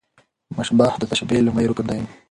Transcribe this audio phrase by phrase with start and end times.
[0.57, 2.03] مشبه د تشبېه لومړی رکن دﺉ.